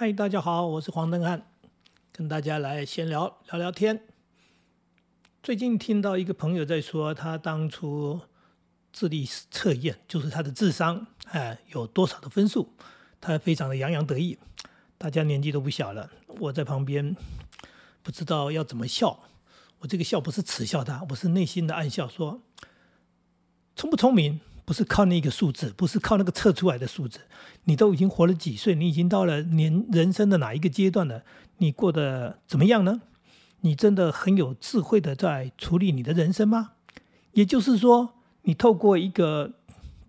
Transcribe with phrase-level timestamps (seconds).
[0.00, 1.42] 嗨，大家好，我是黄登汉，
[2.10, 4.02] 跟大家来闲聊聊聊天。
[5.42, 8.18] 最近听到一个朋友在说，他当初
[8.94, 12.72] 智力测验，就是他的智商，哎，有多少的分数，
[13.20, 14.38] 他非常的洋洋得意。
[14.96, 17.14] 大家年纪都不小了，我在旁边
[18.02, 19.20] 不知道要怎么笑。
[19.80, 22.40] 我这个笑不是耻笑他，我是内心的暗笑，说
[23.76, 24.40] 聪不聪明。
[24.70, 27.18] 不是靠那个数字，不是靠那个测出来的数字。
[27.64, 28.76] 你都已经活了几岁？
[28.76, 31.24] 你已经到了年人生的哪一个阶段了？
[31.58, 33.00] 你过得怎么样呢？
[33.62, 36.74] 你真的很有智慧的在处理你的人生吗？
[37.32, 39.54] 也就是说，你透过一个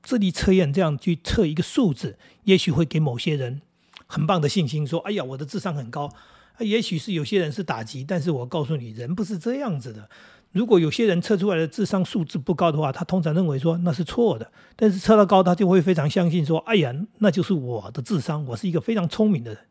[0.04, 3.64] 智力测验这样去测一个数字，也许会给某些人
[4.06, 6.14] 很棒的信心，说：“哎呀，我的智商很高。”
[6.62, 10.08] 也许是有些人是打击，但是我告诉你，人不是这样子的。
[10.52, 19.66] 如果有些人测出来的智商数字不高的话，他通常认为说那是错的；但是测到高，他就会非常相信说：“哎呀，那就是我的智商，我是一个非常聪明的人。”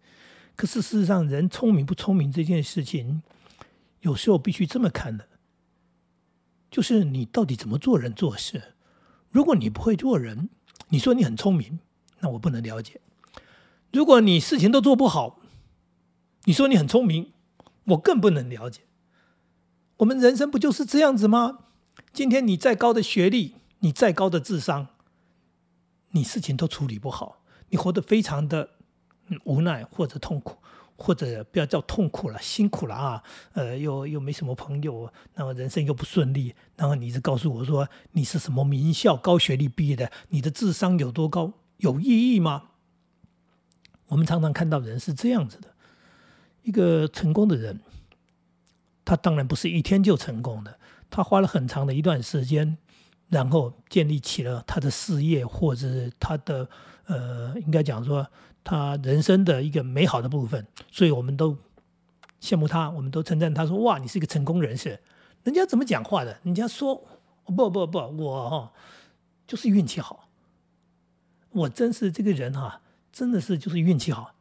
[0.57, 3.23] 可是事实上，人聪明不聪明这件事情，
[4.01, 5.27] 有时候必须这么看的，
[6.71, 8.75] 就是你到底怎么做人做事。
[9.31, 10.49] 如果你不会做人，
[10.89, 11.79] 你说你很聪明，
[12.21, 13.01] 那我不能了解；
[13.93, 15.41] 如果你事情都做不好，
[16.45, 17.33] 你说你很聪明，
[17.85, 18.81] 我更不能了解。
[20.01, 21.59] 我们人生不就是这样子吗？
[22.13, 24.89] 今天你再高的学历，你再高的智商，
[26.13, 28.71] 你事情都处理不好，你活得非常的
[29.45, 30.57] 无奈或者痛苦，
[30.97, 33.23] 或者不要叫痛苦了，辛苦了啊！
[33.53, 42.71] 呃，又又没什么朋友，然后人生又不顺利，然后你一直告诉我说你是什么名校高学历毕业的，你的智商有多高，有意义吗？
[44.07, 45.75] 我们常常看到人是这样子的，
[46.63, 47.81] 一个成功的人。
[49.11, 50.79] 他当然不是一天就成功的，
[51.11, 52.79] 他花了很长的一段时间，
[53.29, 56.69] 然后建立起了他的事业，或者他的
[57.07, 58.25] 呃，应该讲说
[58.63, 60.65] 他人生的一个美好的部分。
[60.93, 61.59] 所以我们都
[62.41, 65.03] 羡慕他，我们都称赞他说：“哇，你是一个成功人士。”
[65.43, 66.39] 人家怎么讲话的？
[66.45, 67.05] 人家说
[67.47, 68.73] ：“不不不，我哈
[69.45, 70.29] 就是运气好，
[71.51, 74.37] 我真是这个人哈，真的是就是运气好。”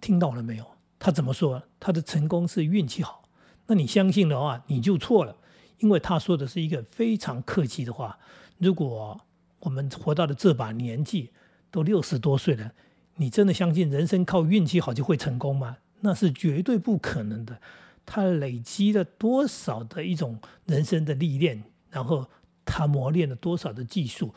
[0.00, 0.64] 听到了没有？
[0.98, 1.62] 他怎么说？
[1.78, 3.25] 他的成功是运气好。
[3.66, 5.36] 那你相信的话，你就错了，
[5.78, 8.18] 因为他说的是一个非常客气的话。
[8.58, 9.20] 如果
[9.60, 11.30] 我们活到了这把年纪，
[11.70, 12.72] 都六十多岁了，
[13.16, 15.78] 你真的相信人生靠运气好就会成功吗？
[16.00, 17.58] 那是绝对不可能的。
[18.04, 22.24] 他累积了多少的一种人生的历练，然后
[22.64, 24.32] 他磨练了多少的技术、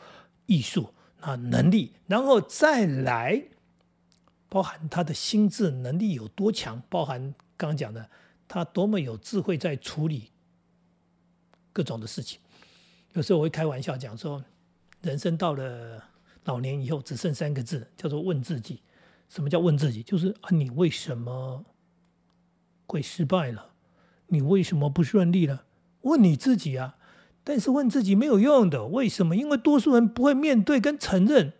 [0.46, 3.44] 艺术啊能力，然后再来，
[4.48, 7.20] 包含他的心智能力有多强，包含
[7.56, 8.10] 刚刚讲的。
[8.52, 10.32] 他多么有智慧，在处理
[11.72, 12.40] 各种的事情。
[13.12, 14.44] 有时候我会开玩笑讲说，
[15.02, 16.02] 人生到了
[16.46, 18.82] 老年以后，只剩三个字，叫做问自己。
[19.28, 20.02] 什么叫问自己？
[20.02, 21.64] 就是啊，你为什么
[22.88, 23.70] 会失败了？
[24.26, 25.66] 你为什么不顺利了？
[26.00, 26.96] 问你自己啊。
[27.44, 29.36] 但是问自己没有用的，为什么？
[29.36, 31.52] 因为多数人不会面对跟承认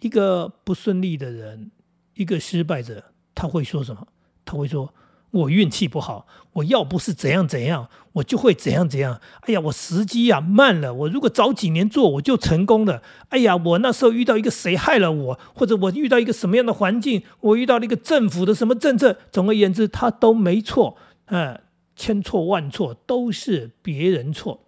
[0.00, 1.70] 一个不顺利的人，
[2.12, 4.06] 一个失败者，他会说什么？
[4.44, 4.92] 他会说。
[5.36, 9.20] 我运气不好，我要不是怎样怎样，我就会怎样怎样。
[9.42, 13.02] 哎呀，我时机呀慢了，我如果早几年做，我就成功了。
[13.28, 20.96] 哎呀，我那时候遇到一个谁害了我，或者我遇到一个什么样的环境，我遇到了一个政府的什么政策，总而言之，他都没错。
[21.26, 21.60] 嗯，
[21.94, 24.60] 千错万错都是别人错，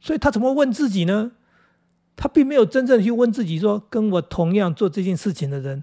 [0.00, 1.32] 所以他怎么问自己呢？
[2.16, 5.82] 他并没有真正去问自己，说跟我同样做这件事情的人。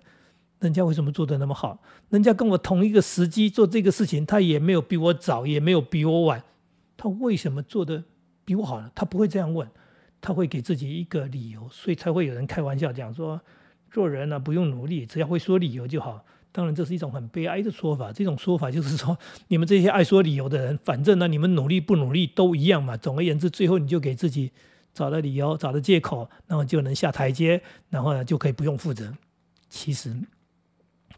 [0.63, 1.77] 人家为什么做的那么好？
[2.09, 6.41] 人家跟我同一个时机做这个事情，他也没有比我早，也没有比我晚，
[6.95, 8.01] 他为什么做的
[8.45, 8.89] 比我好呢？
[8.95, 9.67] 他不会这样问，
[10.21, 13.41] 他会给自己一个理由，所以才会有人开玩笑讲说，
[13.91, 16.23] 做人呢不用努力，只要会说理由就好。
[16.53, 19.17] 当然这是一种很悲哀的说法，这种说法就是说，
[19.49, 22.95] 你们这些爱说理由的人，反正呢你们努力不努力都一样嘛。
[22.95, 24.49] 总而言之，最后你就给自己
[24.93, 29.13] 找了理由，找了借口，然后就能下台阶，然后呢就可以不用负责。
[29.67, 30.15] 其实。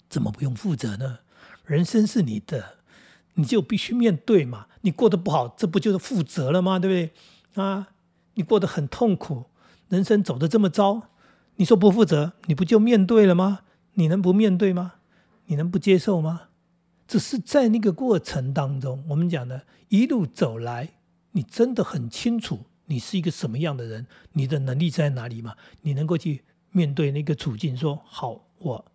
[0.10, 1.20] 怎么不用负责呢？
[1.66, 2.78] 人生是你的，
[3.34, 4.68] 你就必须面对嘛。
[4.82, 6.78] 你过得不好，这不就是负责了吗？
[6.78, 6.94] 对不
[7.54, 7.64] 对？
[7.64, 7.90] 啊，
[8.36, 9.46] 你过得很痛苦，
[9.90, 11.10] 人生走得这么糟，
[11.56, 13.62] 你说不负责，你不就面对了吗？
[13.94, 14.96] 你能不面对吗？
[15.48, 16.50] 你能不接受吗？
[17.08, 20.90] 只是在那个过程当中，我们讲的一路走来，
[21.32, 25.56] 你真的很清楚你是一个什么样的人，你的能力在哪里吗？
[25.82, 28.86] 你能够去面对那个处境，说好我。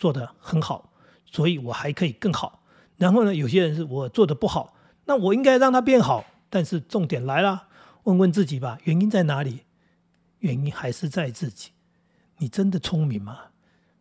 [0.00, 0.90] 做的很好，
[1.30, 2.62] 所以我还可以更好。
[2.96, 4.74] 然后呢，有些人是我做的不好，
[5.04, 6.24] 那我应该让他变好。
[6.48, 7.68] 但是重点来了，
[8.04, 9.60] 问问自己吧，原因在哪里？
[10.38, 11.72] 原因还是在自己。
[12.38, 13.38] 你真的聪明吗？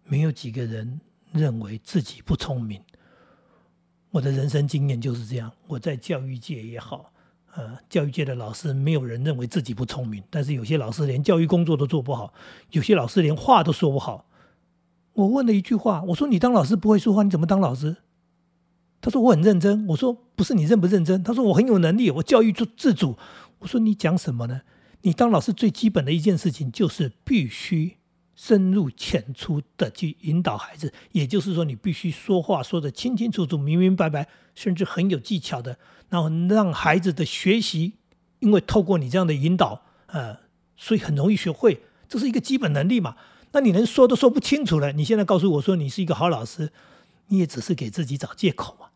[0.05, 1.01] 没有几个人
[1.33, 2.81] 认为自己不聪明。
[4.11, 5.51] 我的人生经验就是这样。
[5.67, 7.11] 我在教育界也好，
[7.53, 12.33] 呃，教育界的老师没有人认为自己不聪明，但是有些老师连教育工作都做不好，
[12.71, 14.25] 有些老师连话都说不好。
[15.19, 17.97] 我问了一句话，我说：“你当老师不会说话，你怎么当老师？”
[19.01, 23.17] 他说：“我很认真。”我说：“不是你认不认真？”他说：“我很有能力，我教育做自主。”
[23.59, 24.61] 我说：“你讲什么呢？
[25.01, 27.97] 你当老师最基本的一件事情就是必须。”
[28.39, 35.77] 深入浅出的去引导孩子，也就是说，你必须说话说得清清楚楚、明明白白，甚至很有技巧的，
[36.07, 37.95] 然后让孩子的学习，
[38.39, 40.37] 因为透过你这样的引导，呃，
[40.77, 43.17] 所以很容易学会，这是一个基本能力嘛。
[43.51, 46.71] 那你连说都说不清楚了，你现在告诉我说你是一个好老师，
[47.27, 48.87] 你也只是给自己找借口嘛。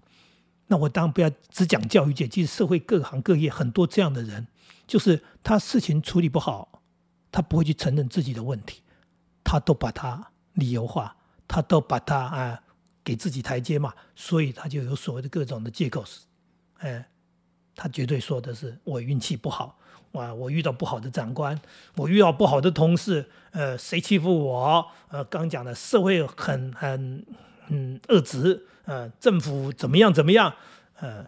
[0.67, 4.47] 那我当然不要只讲教育界，其实社会各行各业很多这样的人，
[4.87, 6.81] 就是他事情处理不好，
[7.31, 8.81] 他不会去承认自己的问题。
[9.43, 11.15] 他都把它理由化，
[11.47, 12.63] 他都把它啊
[13.03, 16.21] 给自己台阶嘛，所以他就有所谓的各种的借口是，
[16.77, 17.09] 哎，
[17.75, 19.77] 他绝对说的是我运气不好，
[20.13, 21.59] 哇，我遇到不好的长官，
[21.95, 24.87] 我遇到不好的同事，呃，谁欺负我？
[25.09, 27.23] 呃，刚讲的社会很很
[27.67, 30.53] 嗯恶质，呃，政府怎么样怎么样？
[30.99, 31.27] 呃，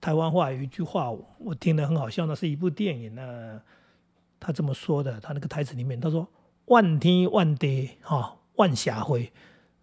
[0.00, 3.60] 台湾话有一句话我听得很好笑，那是一部电影呢，
[4.38, 6.28] 他这么说的，他那个台词里面他说。
[6.70, 9.32] 万天万地，哈，万霞辉，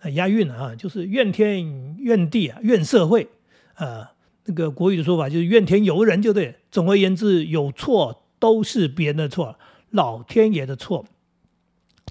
[0.01, 3.27] 呃押韵啊，就是怨天怨地啊，怨社会，
[3.74, 4.07] 呃，
[4.45, 6.56] 那个国语的说法就是怨天尤人，就对。
[6.71, 9.57] 总而言之，有错都是别人的错，
[9.89, 11.06] 老天爷的错，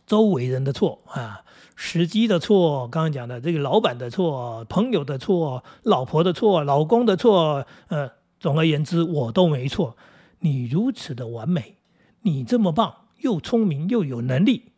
[0.07, 1.45] 周围人的错啊，
[1.75, 8.11] 时机的错，刚刚讲的这个老板的错，朋友的错，老婆的错，老公的错，呃，
[8.41, 9.97] 总而言之，我都没错。
[10.41, 11.77] 你如此的完美，
[12.23, 12.97] 你这么棒。
[13.21, 14.73] 又聪明又有能力，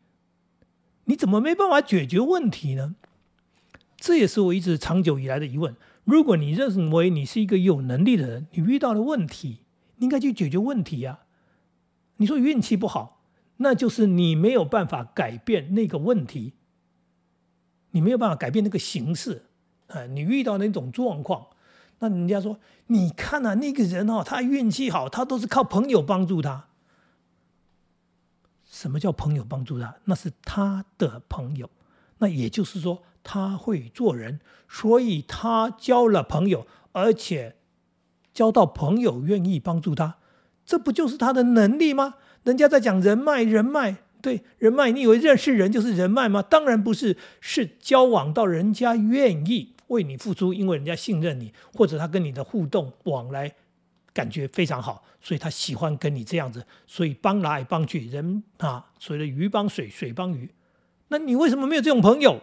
[1.07, 2.95] 你怎么没办法解决问题呢？
[3.97, 5.75] 这也是我一直长久以来的疑问。
[6.07, 9.63] 如果你认为你是一个有能力的人，你遇到了问题，
[9.99, 11.19] 应该去解决问题呀。
[12.19, 13.25] 你说运气不好，
[13.57, 16.55] 那就是你没有办法改变那个问题，
[17.91, 19.47] 你没有办法改变那个形式
[19.89, 20.07] 啊。
[20.07, 21.49] 你遇到那种状况，
[21.99, 26.69] 那人家说，你看啊，那个人哦，他运气好，他都是靠朋友帮助他。
[28.65, 29.97] 什么叫朋友帮助他？
[30.05, 31.69] 那是他的朋友，
[32.19, 34.39] 那也就是说他会做人，
[34.69, 37.57] 所以他交了朋友，而且
[38.33, 40.19] 交到朋友愿意帮助他，
[40.65, 42.15] 这不就是他的能力吗？
[42.45, 46.41] 人家在讲人脉，人脉对人脉，你以为认识人就是人脉吗？
[46.41, 53.55] 当然不是，是交往到人家愿意为你付出，因为人家信任你，或者他跟你的互动往来。
[54.13, 60.51] 感觉非常好，所以他喜欢跟你这样子，所以帮来帮去，人啊，所谓的鱼帮水，水帮鱼。
[61.09, 62.41] 那你为什么没有这种朋友？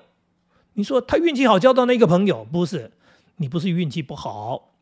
[0.74, 2.92] 你说他运气好交到那个朋友，不是
[3.38, 4.76] 你不是运气不好，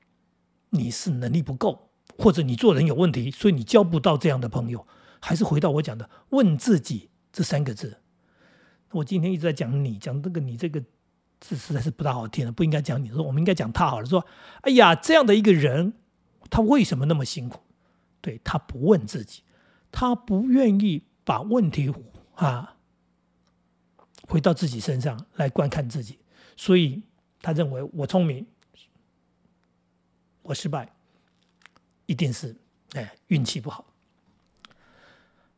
[0.71, 4.85] 你是能力不够，或者你做人有问题，所以你交不到这样的朋友。
[5.19, 7.99] 还是回到我讲的“问自己”这三个字。
[8.91, 10.81] 我今天一直在讲你，讲这个你这个
[11.39, 13.09] 字实在是不大好听的，不应该讲你。
[13.09, 14.05] 说我们应该讲他好了。
[14.05, 14.25] 说
[14.61, 15.93] 哎呀，这样的一个人。
[16.49, 17.61] 他为什么那么辛苦？
[18.19, 19.43] 对他不问自己，
[19.89, 21.89] 他不愿意把问题
[22.35, 22.75] 啊
[24.31, 26.17] 回到自己身上来观看自己，
[26.55, 27.03] 所以
[27.41, 28.47] 他认为我聪明，
[30.41, 30.89] 我失败，
[32.05, 32.55] 一定是
[32.93, 33.93] 哎运气不好。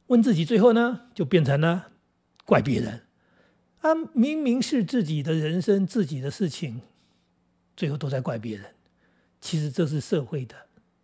[0.08, 1.92] 问自己，最后呢就变成了
[2.46, 3.04] 怪别人。
[3.82, 6.82] 啊，明明是自己的人生、自己的事情，
[7.78, 8.74] 最后都在怪别人。
[9.40, 10.56] 其实这是社会的。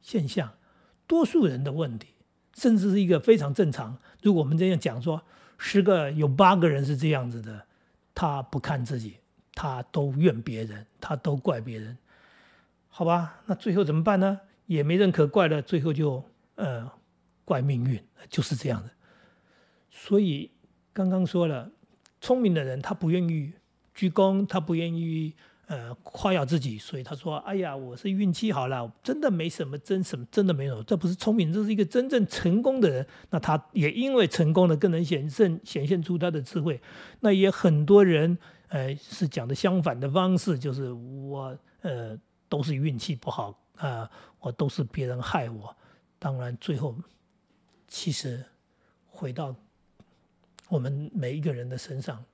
[0.01, 0.57] 现象，
[1.05, 2.07] 多数人的问题，
[2.55, 3.99] 甚至是一个非常正常。
[4.23, 5.21] 如果我们这样讲说，
[5.59, 7.67] 十个有八个人是这样子的，
[8.15, 9.17] 他不看自己，
[9.53, 11.95] 他都怨别人，他都怪别人，
[12.87, 13.41] 好吧？
[13.45, 14.39] 那最后怎么办呢？
[14.65, 16.23] 也没人可怪了，最后就
[16.55, 16.89] 呃
[17.45, 18.89] 怪命运，就是这样的。
[19.91, 20.49] 所以
[20.93, 21.69] 刚刚说了，
[22.21, 23.53] 聪明的人他不愿意
[23.93, 25.35] 鞠躬，他不愿意。
[25.69, 33.05] 呃，夸耀自己，所以他说：“哎呀，我是运气好了，真的没什么，真什么真的没有，这不是聪明，这是一个真正成功的人。
[33.29, 36.81] 那他也因为成功了，更能显现显现出他的智慧。
[37.19, 38.35] 那也很多人，
[38.69, 42.17] 呃，是讲的相反的方式，就是我呃
[42.49, 44.09] 都是运气不好啊，
[44.39, 45.77] 我都是别人害我。
[46.17, 46.95] 当然，最后
[47.87, 48.43] 其实
[49.05, 49.55] 回到
[50.67, 52.25] 我们每一个人的身上。”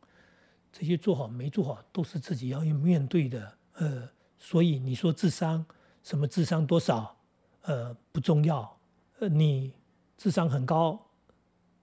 [0.78, 5.66] 这些做好没做好都是自己要面对的，呃，所以你说智商
[6.04, 7.16] 什么智商多少，
[7.62, 8.78] 呃，不重要，
[9.20, 9.72] 呃，你
[10.18, 11.00] 智商很高，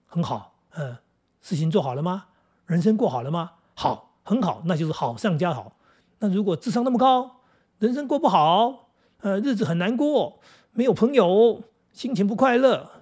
[0.05, 0.95] 很好，呃，
[1.41, 2.27] 事情做好了吗？
[2.67, 3.53] 人生过好了吗？
[3.73, 5.75] 好，很好，那就是好上加好。
[6.19, 7.41] 那如果智商那么高，
[7.79, 10.39] 人生过不好，呃，日子很难过，
[10.71, 12.92] 没有朋友，心情不快乐，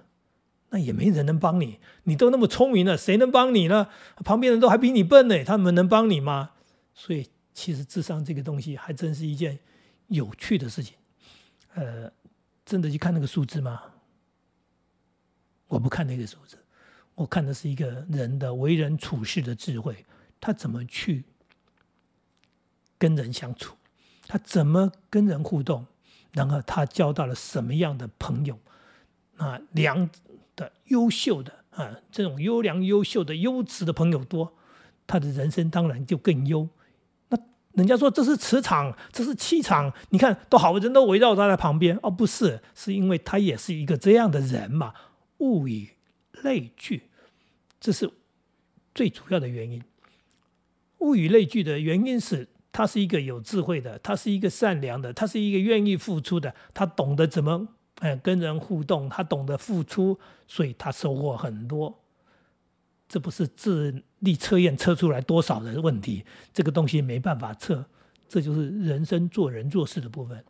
[0.72, 1.78] 那也没人能帮你。
[2.04, 3.88] 你都那么聪明了，谁能帮你呢？
[4.24, 6.52] 旁边人都还比你笨呢，他们能帮你吗？
[6.94, 9.58] 所以，其实智商这个东西还真是一件
[10.08, 10.96] 有趣的事情。
[11.74, 12.10] 呃，
[12.64, 13.82] 真的去看那个数字吗？
[15.68, 16.58] 我不看那个数字，
[17.14, 20.04] 我看的是一个人的为人处事的智慧，
[20.40, 21.24] 他怎么去
[22.98, 23.74] 跟人相处，
[24.26, 25.86] 他怎么跟人互动，
[26.32, 28.58] 然后他交到了什么样的朋友
[29.36, 29.60] 啊？
[29.72, 30.08] 良
[30.56, 34.54] 的、优秀的啊，这种优良、优秀的、优质的朋友多，
[35.06, 36.68] 他的人生当然就更优。
[37.28, 37.38] 那
[37.72, 44.92] 人家说这是磁场，这是气场，你看都好人都围绕他在旁边哦，不是，是因为他也是一个这样的人嘛。
[45.38, 45.88] 物以
[46.42, 47.02] 类聚，
[47.80, 48.10] 这是
[48.94, 49.82] 最主要的原因。
[50.98, 57.66] 物以类聚的原因是，他是一个有智慧的，他是一个善良的，他是一个愿意付出的，他懂得怎么
[58.02, 60.18] 哎跟人互动，他懂得付出，
[60.48, 61.96] 所以他收获很多。
[63.08, 67.84] 这不是智力测验测出来多少的问题，这个东西没办法测，
[68.28, 70.44] 这就是人生做人做事的部分。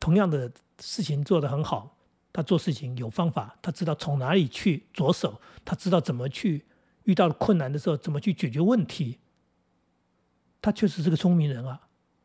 [0.00, 0.50] 同样的
[0.80, 1.96] 事情做得很好。
[2.32, 6.64] 他做事情有方法，他知道从哪里去着手，他知道怎么去
[7.04, 9.18] 遇到困难的时候怎么去解决问题。
[10.62, 11.80] 他确实是个聪明人啊，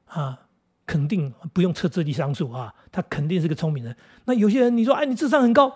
[0.06, 0.47] 啊，
[0.88, 3.96] 肯定不用测智力商数啊，他肯定是个聪明人。
[4.26, 5.76] 那有些人你说，哎，你智商很高，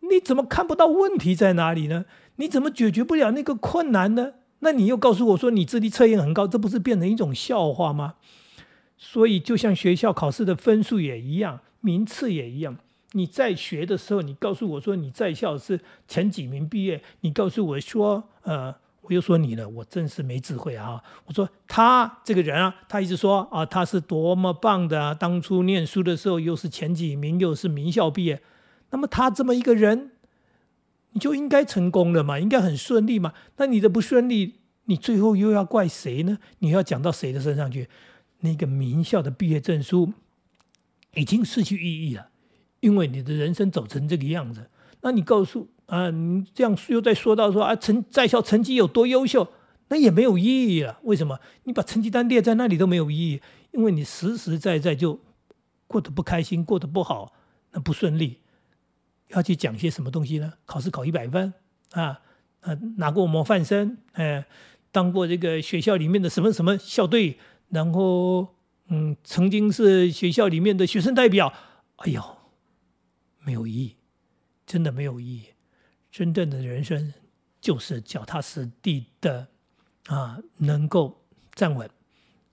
[0.00, 2.04] 你怎么看不到问题在哪里呢？
[2.36, 4.32] 你怎么解决不了那个困难呢？
[4.58, 8.14] 那你又告诉我说你智力测验很高，这不是变成一种笑话吗？
[8.98, 12.76] 所以就像学校考试的分数也一样，名次也一样。
[13.12, 21.02] 你在学的时候，你告诉我说你在校是前几名毕业，你告诉我说，呃，我又说你了，我真是没智慧啊！
[21.26, 28.40] 我说他这个人啊，他一直说啊，他是多么棒的啊，当初念书的时候又是前几名，又是名校毕业，
[28.90, 30.12] 那么他这么一个人，
[31.10, 33.32] 你就应该成功了嘛，应该很顺利嘛。
[33.56, 36.38] 那你的不顺利，你最后又要怪谁呢？
[36.60, 37.88] 你要讲到谁的身上去？
[38.40, 40.12] 那个名校的毕业证书
[41.14, 42.28] 已经失去意义了。
[42.78, 44.68] 因为你的人生走成这个样子，
[45.02, 49.46] 那你告诉啊，你这样又在说到说啊，成在校成绩有多优秀，
[49.88, 50.44] 那也没有意
[50.74, 50.98] 义了。
[51.02, 51.38] 为什么？
[51.64, 55.20] 你把成绩单列在那里都没有意义，因为你实实在在就
[55.86, 57.34] 过得不开心，过得不好，
[57.72, 58.38] 那不顺利，
[59.28, 60.54] 要去讲些什么东西呢？
[60.64, 61.52] 考试考一百分
[61.90, 62.22] 啊，
[62.60, 64.46] 啊，拿过模范生，哎，
[64.90, 67.36] 当过这个学校里面的什么什么校队，
[67.68, 68.48] 然后
[68.86, 71.52] 嗯，曾经是学校里面的学生代表，
[71.96, 72.22] 哎呦。
[73.44, 73.96] 没有意义，
[74.64, 75.42] 真的没有意义。
[76.12, 77.12] 真正的人生
[77.60, 79.48] 就是脚踏实地的
[80.06, 81.18] 啊，能够
[81.54, 81.90] 站稳，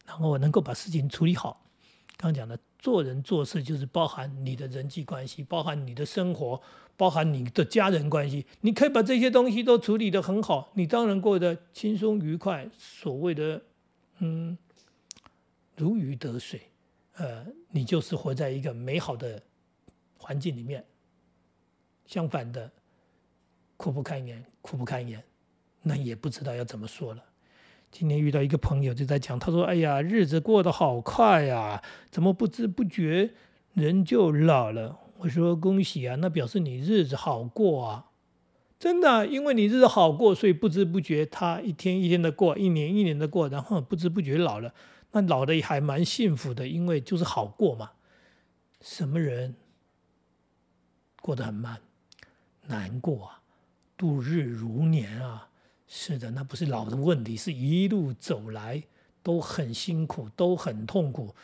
[0.05, 1.69] 然后能够把事情处理好。
[2.17, 6.61] 刚刚讲的做人做事，就是包含你的人际关系，包含你的生活，
[6.95, 8.47] 包含你的家人关系。
[8.61, 12.69] 你可以把这些东西都处理得很好，你当然过得轻松愉快。
[12.77, 13.61] 所谓的
[14.19, 14.57] 嗯，
[15.75, 16.61] 如鱼得水，
[17.15, 19.43] 呃，你就是活在一个美好的。
[20.21, 20.85] 环境里面，
[22.05, 22.69] 相反的，
[23.79, 25.23] 苦不堪言，苦不堪言，
[25.83, 27.23] 那也不知道要怎么说了。
[27.89, 31.81] 今天遇到一个朋友就在讲，他说：“哎呀，日子过得好快呀，
[32.11, 33.35] 怎么不知不觉
[33.73, 38.07] 人就老了？”我说：“恭喜啊，那表示你日子好过啊，
[38.77, 44.73] 真的，因为你日子好过，所以不知不觉他一天一天的过，一年一年的过，然后不知不觉老了。
[45.13, 47.91] 那老的还蛮幸福的，因为就是好过嘛。
[48.81, 49.55] 什么人？”
[51.23, 51.79] 过得很慢，
[52.67, 53.38] 难过啊，
[53.99, 55.49] 度日如年啊，
[55.85, 58.81] 是的，那不是老的问题，是一路走来
[59.21, 61.35] 都很辛苦，都很痛苦，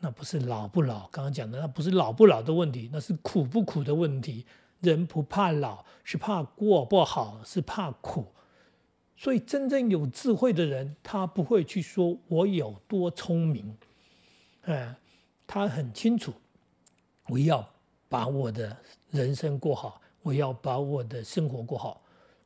[0.00, 4.44] 那不是老不老，刚刚讲的那不是老不老的问题，那是苦不苦的问题。
[4.80, 8.26] 人不怕老，是怕过不好，是怕苦。
[9.16, 13.78] 所以真正有智慧的人，他不会去说我有多聪明，
[14.62, 14.94] 哎，
[15.46, 16.34] 他很清楚，
[17.28, 17.66] 我要。
[18.08, 18.76] 把我的
[19.10, 22.02] 人生过好，我要把我的生活过好，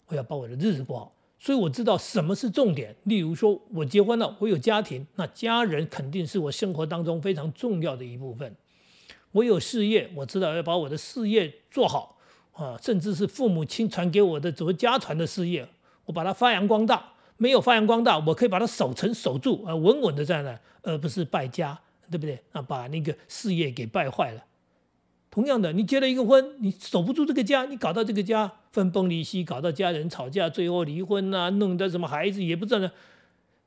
[0.08, 2.94] 我要把我的日子过好，所以我知道什么是重点。
[3.04, 8.54] 例如说，我结婚了，我有家庭，那家人肯定是我生活当中非常重要的一部分。
[9.32, 12.18] 我有事业，我知道要把我的事业做好
[12.52, 15.66] 啊，甚至是父母亲传给我的作为家传的事业，
[16.04, 17.14] 我把它发扬光大。
[17.38, 22.38] 没有发扬光大，我可以把它守成守住啊，稳稳的在那，而不是败家，对不对？
[22.52, 24.44] 啊，把那个事业给败坏了。
[25.30, 32.90] 同样的，你结了一个婚，你守不住这个家，你搞到这个家分崩离析，搞到家人吵架，最后离婚啊，弄得什么孩子也不知道呢。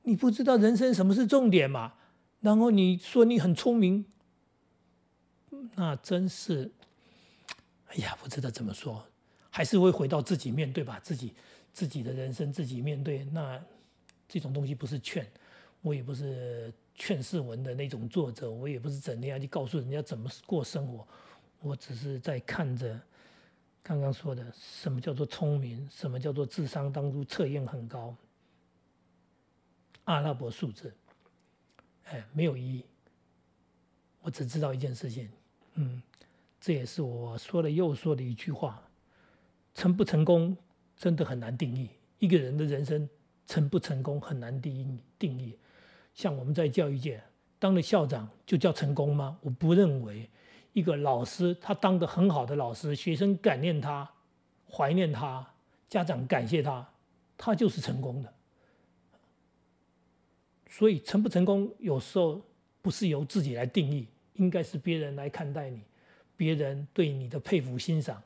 [0.03, 1.93] 你不知道人生什么是重点嘛？
[2.41, 4.03] 然后你说你很聪明，
[5.75, 6.69] 那真是，
[7.87, 9.07] 哎呀，不知道怎么说，
[9.49, 11.33] 还是会回到自己面对吧，自己
[11.71, 13.23] 自己的人生自己面对。
[13.31, 13.57] 那
[14.27, 15.25] 这种东西不是劝，
[15.81, 21.07] 我也不是劝世文的那种作者，我也不是整天要去告诉人家怎么过生活，
[21.63, 22.99] 我只是在看着
[23.81, 28.13] 刚刚说的什么叫做聪明，什么叫做智商，当初测验很高，
[30.03, 30.93] 阿拉伯数字。
[32.07, 32.85] 哎，没有意义。
[34.19, 35.29] 我只知道一件事情，
[35.75, 36.03] 嗯，
[36.59, 38.83] 这也是我说了又说的一句话：
[39.73, 40.55] 成不成功
[40.97, 41.89] 真的很难定义。
[42.19, 43.09] 一个人的人生
[43.47, 44.99] 成不成功很难定义。
[45.17, 45.57] 定义。
[46.13, 47.23] 像我们在教育界
[47.57, 49.37] 当了校长就叫成功吗？
[49.39, 50.29] 我不认为。
[50.73, 54.09] 一个老师他当的很好的老师，学生感念他、
[54.69, 55.47] 怀念他，
[55.87, 56.87] 家长感谢他，
[57.37, 58.33] 他就是成功的。
[60.67, 62.41] 所以成不成功，有时候
[62.81, 65.81] 不是由自己来定义，应该是别人来看待你，
[66.35, 68.21] 别人对你的佩服欣赏，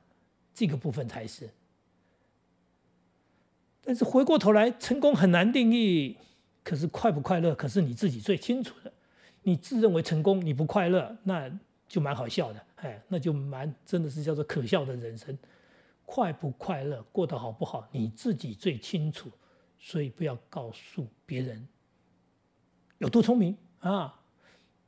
[0.53, 1.49] 这个部分才是。
[3.83, 6.17] 但是回过头来，成功很难定义，
[6.63, 8.93] 可是快不快乐，可是你自己最清楚的。
[9.43, 11.49] 你自认为成功，你不快乐，那
[11.87, 15.37] 就蛮好笑的，哎，那就蛮真的是叫做可笑的人生。
[16.05, 19.29] 快不快乐，过得好不好，你自己最清楚，
[19.79, 21.67] 所以不要告诉别人。
[22.99, 24.21] 有多聪明啊？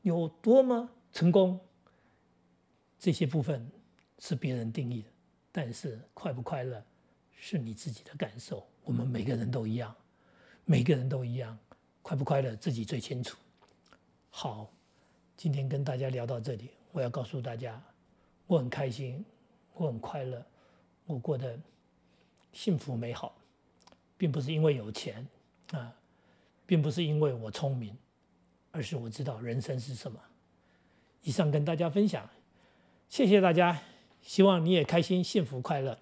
[0.01, 1.59] 有多么成功？
[2.97, 3.69] 这些部分
[4.17, 5.09] 是别人定义的，
[5.51, 6.81] 但是快不快乐
[7.35, 8.65] 是你自己的感受。
[8.83, 9.93] 我们每个人都一样，
[10.65, 11.57] 每个人都一样，
[12.01, 13.37] 快不快乐自己最清楚。
[14.29, 14.71] 好，
[15.35, 17.81] 今天跟大家聊到这里，我要告诉大家，
[18.47, 19.23] 我很开心，
[19.73, 20.45] 我很快乐，
[21.05, 21.59] 我过得
[22.51, 23.35] 幸福美好，
[24.17, 25.27] 并不是因为有钱
[25.71, 25.95] 啊。
[26.65, 27.97] 并不是因为我聪明，
[28.69, 30.19] 而是我知道人生是什么。
[31.23, 32.29] 以上跟大家分享，
[33.09, 33.81] 谢谢大家，
[34.21, 35.97] 希望你也开心、幸福、快乐。